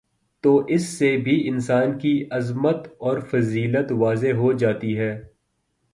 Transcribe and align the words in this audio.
تو 0.43 0.55
اس 0.67 0.85
سے 0.89 1.15
بھی 1.17 1.35
انسان 1.49 1.97
کی 1.99 2.13
عظمت 2.31 2.87
اور 2.99 3.19
فضیلت 3.31 3.91
واضح 3.91 4.33
ہو 4.33 4.51
جاتی 4.53 4.97
ہے 4.97 5.11